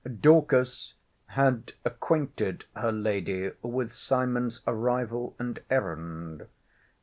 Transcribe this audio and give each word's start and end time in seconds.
Dorcas 0.19 0.95
had 1.27 1.73
acquainted 1.85 2.65
her 2.75 2.91
lady 2.91 3.51
with 3.61 3.93
Simon's 3.93 4.59
arrival 4.65 5.35
and 5.37 5.59
errand. 5.69 6.47